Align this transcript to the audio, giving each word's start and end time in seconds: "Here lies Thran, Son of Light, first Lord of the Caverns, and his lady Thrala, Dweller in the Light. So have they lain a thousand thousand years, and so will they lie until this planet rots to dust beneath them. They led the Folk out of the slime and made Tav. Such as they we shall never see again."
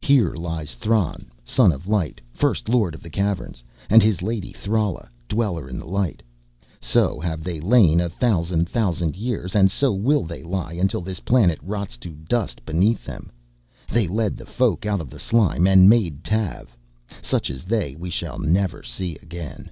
"Here 0.00 0.34
lies 0.36 0.76
Thran, 0.76 1.28
Son 1.42 1.72
of 1.72 1.88
Light, 1.88 2.20
first 2.32 2.68
Lord 2.68 2.94
of 2.94 3.02
the 3.02 3.10
Caverns, 3.10 3.64
and 3.88 4.00
his 4.00 4.22
lady 4.22 4.52
Thrala, 4.52 5.08
Dweller 5.28 5.68
in 5.68 5.76
the 5.76 5.88
Light. 5.88 6.22
So 6.80 7.18
have 7.18 7.42
they 7.42 7.58
lain 7.58 8.00
a 8.00 8.08
thousand 8.08 8.68
thousand 8.68 9.16
years, 9.16 9.56
and 9.56 9.68
so 9.68 9.92
will 9.92 10.22
they 10.22 10.44
lie 10.44 10.74
until 10.74 11.00
this 11.00 11.18
planet 11.18 11.58
rots 11.64 11.96
to 11.96 12.10
dust 12.12 12.64
beneath 12.64 13.04
them. 13.04 13.32
They 13.90 14.06
led 14.06 14.36
the 14.36 14.46
Folk 14.46 14.86
out 14.86 15.00
of 15.00 15.10
the 15.10 15.18
slime 15.18 15.66
and 15.66 15.88
made 15.88 16.22
Tav. 16.22 16.76
Such 17.20 17.50
as 17.50 17.64
they 17.64 17.96
we 17.96 18.08
shall 18.08 18.38
never 18.38 18.84
see 18.84 19.16
again." 19.16 19.68